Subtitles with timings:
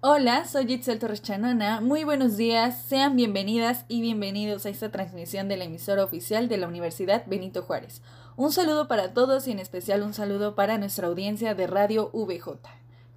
[0.00, 1.80] Hola, soy Itzel Torres Chanona.
[1.80, 6.56] Muy buenos días, sean bienvenidas y bienvenidos a esta transmisión de la emisora oficial de
[6.56, 8.00] la Universidad Benito Juárez.
[8.36, 12.60] Un saludo para todos y en especial un saludo para nuestra audiencia de Radio VJ.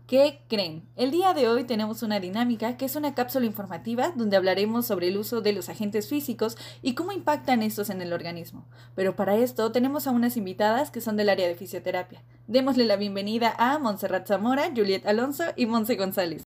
[0.07, 0.89] ¿Qué creen?
[0.97, 5.07] El día de hoy tenemos una dinámica que es una cápsula informativa donde hablaremos sobre
[5.07, 8.65] el uso de los agentes físicos y cómo impactan estos en el organismo.
[8.93, 12.23] Pero para esto tenemos a unas invitadas que son del área de fisioterapia.
[12.47, 16.43] Démosle la bienvenida a Montserrat Zamora, Juliet Alonso y Monse González.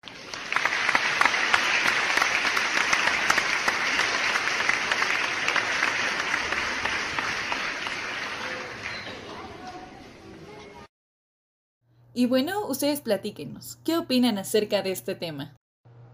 [12.17, 15.57] Y bueno, ustedes platíquenos, ¿qué opinan acerca de este tema?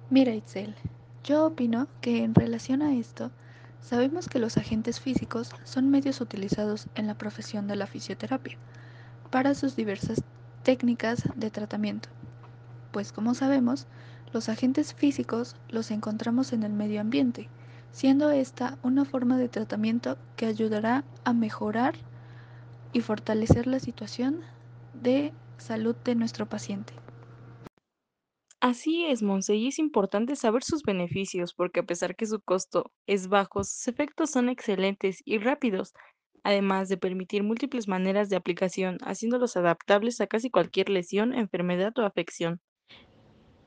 [0.08, 0.74] Mira, Itzel,
[1.24, 3.30] yo opino que en relación a esto,
[3.82, 8.56] sabemos que los agentes físicos son medios utilizados en la profesión de la fisioterapia
[9.30, 10.22] para sus diversas
[10.62, 12.08] técnicas de tratamiento.
[12.92, 13.86] Pues como sabemos,
[14.32, 17.50] los agentes físicos los encontramos en el medio ambiente,
[17.92, 21.94] siendo esta una forma de tratamiento que ayudará a mejorar
[22.94, 24.40] y fortalecer la situación
[24.94, 26.92] de salud de nuestro paciente.
[28.60, 32.92] Así es, Monse, y es importante saber sus beneficios, porque a pesar que su costo
[33.06, 35.94] es bajo, sus efectos son excelentes y rápidos,
[36.42, 42.02] además de permitir múltiples maneras de aplicación, haciéndolos adaptables a casi cualquier lesión, enfermedad o
[42.02, 42.60] afección.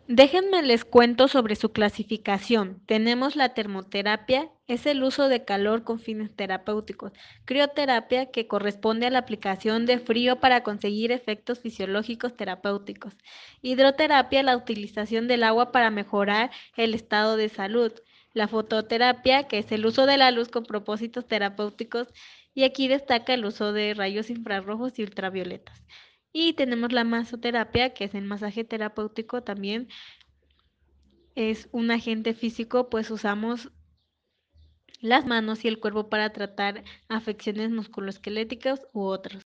[0.10, 2.82] Déjenme les cuento sobre su clasificación.
[2.86, 7.14] Tenemos la termoterapia, es el uso de calor con fines terapéuticos.
[7.46, 13.14] Crioterapia, que corresponde a la aplicación de frío para conseguir efectos fisiológicos terapéuticos.
[13.62, 17.94] Hidroterapia, la utilización del agua para mejorar el estado de salud.
[18.34, 22.10] La fototerapia, que es el uso de la luz con propósitos terapéuticos.
[22.54, 25.82] Y aquí destaca el uso de rayos infrarrojos y ultravioletas.
[26.34, 29.88] Y tenemos la masoterapia, que es el masaje terapéutico también.
[31.36, 33.72] Es un agente físico, pues usamos
[35.00, 39.44] las manos y el cuerpo para tratar afecciones musculoesqueléticas u otros.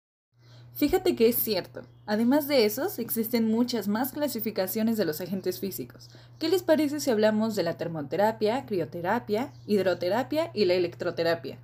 [0.74, 1.82] Fíjate que es cierto.
[2.06, 6.10] Además de esos, existen muchas más clasificaciones de los agentes físicos.
[6.40, 11.60] ¿Qué les parece si hablamos de la termoterapia, crioterapia, hidroterapia y la electroterapia?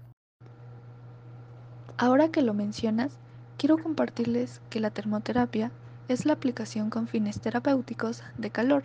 [1.97, 3.17] Ahora que lo mencionas,
[3.57, 5.71] quiero compartirles que la termoterapia
[6.07, 8.83] es la aplicación con fines terapéuticos de calor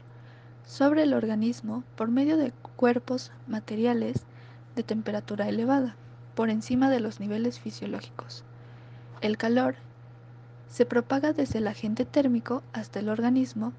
[0.67, 4.23] sobre el organismo por medio de cuerpos materiales
[4.75, 5.95] de temperatura elevada,
[6.35, 8.45] por encima de los niveles fisiológicos.
[9.21, 9.77] El calor
[10.69, 13.73] se propaga desde el agente térmico hasta el organismo,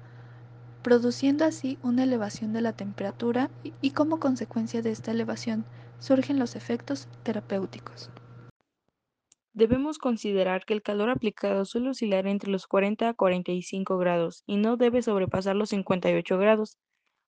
[0.82, 3.50] produciendo así una elevación de la temperatura
[3.82, 5.64] y, como consecuencia de esta elevación
[5.98, 8.10] surgen los efectos terapéuticos.
[9.54, 14.56] Debemos considerar que el calor aplicado suele oscilar entre los 40 a 45 grados y
[14.56, 16.76] no debe sobrepasar los 58 grados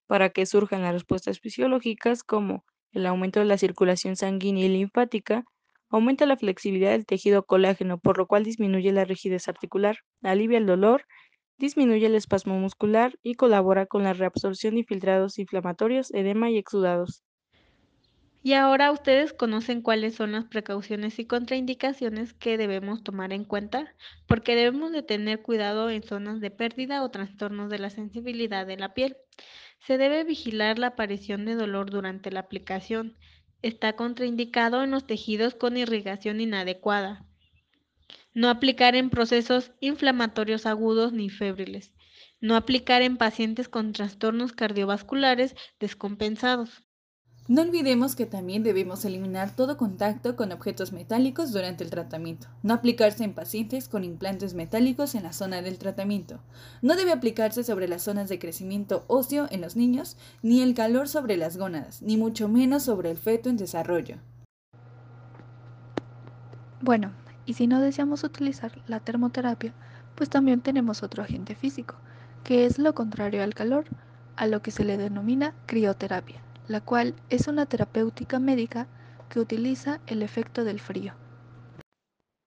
[0.06, 5.44] para que surjan las respuestas fisiológicas como el aumento de la circulación sanguínea y linfática,
[5.88, 10.66] aumenta la flexibilidad del tejido colágeno, por lo cual disminuye la rigidez articular, alivia el
[10.66, 11.04] dolor,
[11.58, 17.22] disminuye el espasmo muscular y colabora con la reabsorción de infiltrados inflamatorios, edema y exudados.
[18.46, 23.92] Y ahora ustedes conocen cuáles son las precauciones y contraindicaciones que debemos tomar en cuenta,
[24.28, 28.76] porque debemos de tener cuidado en zonas de pérdida o trastornos de la sensibilidad de
[28.76, 29.16] la piel.
[29.84, 33.16] Se debe vigilar la aparición de dolor durante la aplicación.
[33.62, 37.26] Está contraindicado en los tejidos con irrigación inadecuada.
[38.32, 41.92] No aplicar en procesos inflamatorios agudos ni febriles.
[42.40, 46.85] No aplicar en pacientes con trastornos cardiovasculares descompensados.
[47.48, 52.48] No olvidemos que también debemos eliminar todo contacto con objetos metálicos durante el tratamiento.
[52.64, 56.40] No aplicarse en pacientes con implantes metálicos en la zona del tratamiento.
[56.82, 61.08] No debe aplicarse sobre las zonas de crecimiento óseo en los niños, ni el calor
[61.08, 64.16] sobre las gónadas, ni mucho menos sobre el feto en desarrollo.
[66.80, 67.12] Bueno,
[67.44, 69.72] y si no deseamos utilizar la termoterapia,
[70.16, 71.94] pues también tenemos otro agente físico,
[72.42, 73.84] que es lo contrario al calor,
[74.34, 78.88] a lo que se le denomina crioterapia la cual es una terapéutica médica
[79.28, 81.14] que utiliza el efecto del frío.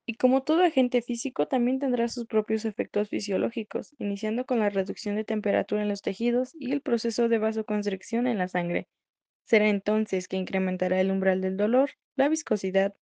[0.05, 5.15] Y como todo agente físico, también tendrá sus propios efectos fisiológicos, iniciando con la reducción
[5.15, 8.87] de temperatura en los tejidos y el proceso de vasoconstricción en la sangre.
[9.45, 12.95] Será entonces que incrementará el umbral del dolor, la viscosidad,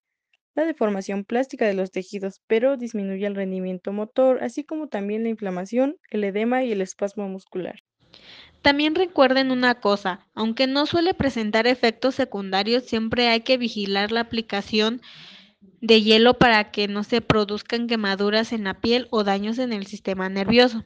[0.54, 5.30] la deformación plástica de los tejidos, pero disminuye el rendimiento motor, así como también la
[5.30, 7.84] inflamación, el edema y el espasmo muscular.
[8.62, 14.22] También recuerden una cosa, aunque no suele presentar efectos secundarios, siempre hay que vigilar la
[14.22, 15.02] aplicación
[15.82, 19.86] de hielo para que no se produzcan quemaduras en la piel o daños en el
[19.86, 20.84] sistema nervioso.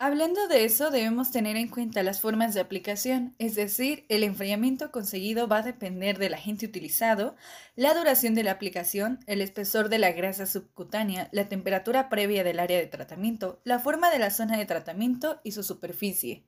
[0.00, 4.92] Hablando de eso, debemos tener en cuenta las formas de aplicación, es decir, el enfriamiento
[4.92, 7.34] conseguido va a depender del agente utilizado,
[7.74, 12.60] la duración de la aplicación, el espesor de la grasa subcutánea, la temperatura previa del
[12.60, 16.44] área de tratamiento, la forma de la zona de tratamiento y su superficie.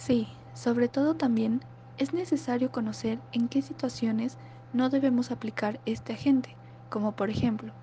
[0.00, 1.60] Sí, sobre todo también
[1.98, 4.38] es necesario conocer en qué situaciones
[4.72, 6.56] no debemos aplicar este agente,
[6.88, 7.74] como por ejemplo,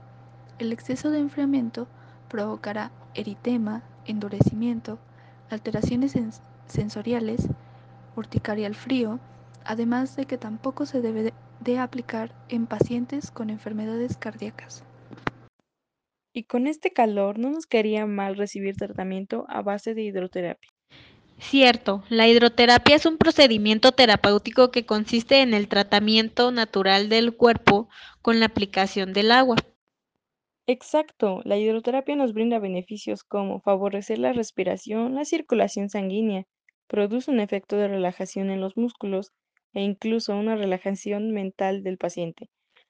[0.57, 1.87] el exceso de enfriamiento
[2.27, 4.97] provocará eritema, endurecimiento,
[5.51, 6.15] alteraciones
[6.65, 7.49] sensoriales,
[8.15, 9.19] urticaria al frío,
[9.63, 14.83] además de que tampoco se debe de aplicar en pacientes con enfermedades cardíacas.
[16.33, 20.71] Y con este calor no nos quería mal recibir tratamiento a base de hidroterapia.
[21.39, 27.89] Cierto, la hidroterapia es un procedimiento terapéutico que consiste en el tratamiento natural del cuerpo
[28.22, 29.56] con la aplicación del agua.
[30.66, 36.45] Exacto, la hidroterapia nos brinda beneficios como favorecer la respiración, la circulación sanguínea,
[36.88, 39.31] produce un efecto de relajación en los músculos
[39.74, 42.50] e incluso una relajación mental del paciente.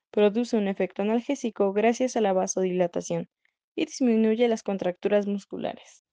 [0.09, 3.29] Produce un efecto analgésico gracias a la vasodilatación
[3.75, 6.06] y disminuye las contracturas musculares.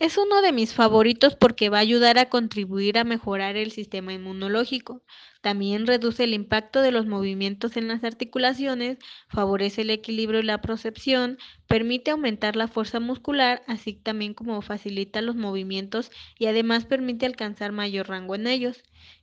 [0.00, 4.12] Es uno de mis favoritos porque va a ayudar a contribuir a mejorar el sistema
[4.12, 5.04] inmunológico.
[5.40, 8.98] También reduce el impacto de los movimientos en las articulaciones,
[9.28, 11.38] favorece el equilibrio y la percepción,
[11.68, 17.70] permite aumentar la fuerza muscular, así también como facilita los movimientos y además permite alcanzar
[17.70, 18.82] mayor rango en ellos.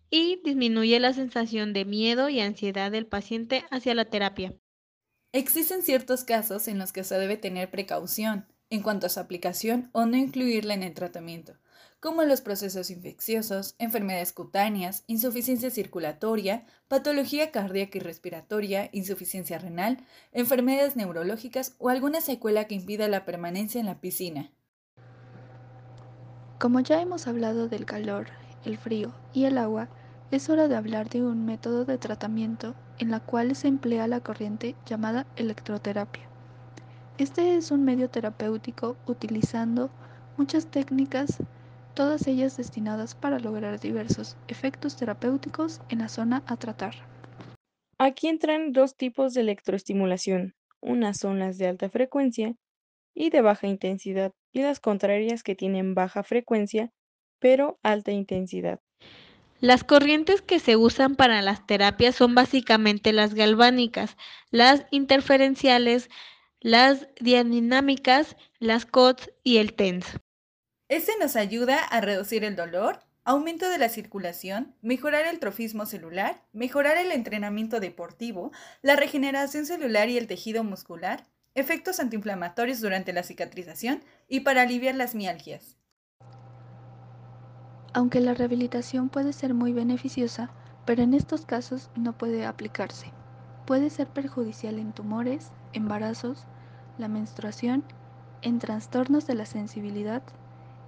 [0.10, 4.54] Y disminuye la sensación de miedo y ansiedad del paciente hacia la terapia.
[5.34, 9.90] Existen ciertos casos en los que se debe tener precaución en cuanto a su aplicación
[9.92, 11.54] o no incluirla en el tratamiento,
[12.00, 20.00] como los procesos infecciosos, enfermedades cutáneas, insuficiencia circulatoria, patología cardíaca y respiratoria, insuficiencia renal,
[20.32, 24.50] enfermedades neurológicas o alguna secuela que impida la permanencia en la piscina.
[26.58, 28.28] Como ya hemos hablado del calor,
[28.66, 29.90] el frío y el agua,
[30.32, 34.22] es hora de hablar de un método de tratamiento en la cual se emplea la
[34.22, 36.31] corriente llamada electroterapia.
[37.18, 39.90] Este es un medio terapéutico utilizando
[40.38, 41.38] muchas técnicas,
[41.94, 46.96] todas ellas destinadas para lograr diversos efectos terapéuticos en la zona a tratar.
[47.98, 50.56] Aquí entran dos tipos de electroestimulación.
[50.80, 52.56] Unas son las de alta frecuencia
[53.14, 56.92] y de baja intensidad, y las contrarias que tienen baja frecuencia
[57.40, 58.80] pero alta intensidad.
[59.60, 64.18] Las corrientes que se usan para las terapias son básicamente las galvánicas,
[64.50, 66.10] las interferenciales,
[66.62, 70.06] las diadinámicas, las COTS y el TENS.
[70.90, 76.44] Este nos ayuda a reducir el dolor, aumento de la circulación, mejorar el trofismo celular,
[76.54, 78.52] mejorar el entrenamiento deportivo,
[78.84, 81.26] la regeneración celular y el tejido muscular,
[81.56, 85.78] efectos antiinflamatorios durante la cicatrización y para aliviar las mialgias.
[87.94, 90.54] Aunque la rehabilitación puede ser muy beneficiosa,
[90.86, 93.12] pero en estos casos no puede aplicarse.
[93.66, 96.46] Puede ser perjudicial en tumores, embarazos,
[96.98, 97.84] la menstruación,
[98.42, 100.24] en trastornos de la sensibilidad,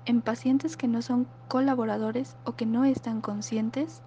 [0.06, 4.02] en pacientes que no son colaboradores o que no están conscientes,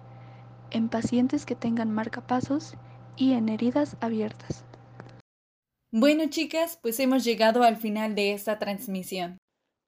[0.71, 2.75] en pacientes que tengan marcapasos
[3.15, 4.65] y en heridas abiertas.
[5.91, 9.37] Bueno, chicas, pues hemos llegado al final de esta transmisión.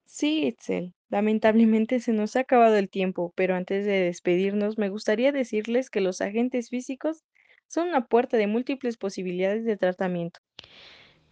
[0.05, 5.31] Sí, Itzel, lamentablemente se nos ha acabado el tiempo, pero antes de despedirnos me gustaría
[5.31, 7.23] decirles que los agentes físicos
[7.69, 10.41] son una puerta de múltiples posibilidades de tratamiento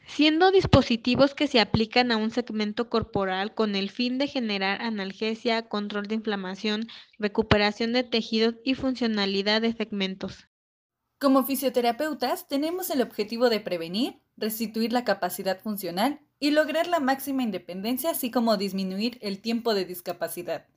[0.08, 5.68] siendo dispositivos que se aplican a un segmento corporal con el fin de generar analgesia,
[5.68, 6.88] control de inflamación,
[7.20, 10.48] recuperación de tejidos y funcionalidad de segmentos.
[11.20, 17.44] Como fisioterapeutas tenemos el objetivo de prevenir, restituir la capacidad funcional y lograr la máxima
[17.44, 20.68] independencia, así como disminuir el tiempo de discapacidad.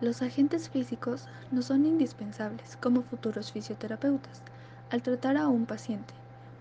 [0.00, 4.42] Los agentes físicos no son indispensables como futuros fisioterapeutas
[4.90, 6.14] al tratar a un paciente,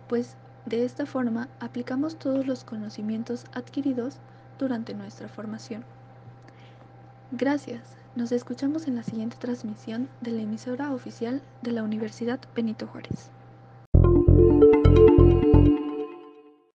[0.07, 4.17] pues de esta forma, aplicamos todos los conocimientos adquiridos
[4.59, 5.83] durante nuestra formación.
[7.31, 7.81] Gracias.
[8.15, 13.31] Nos escuchamos en la siguiente transmisión de la emisora oficial de la Universidad Benito Juárez.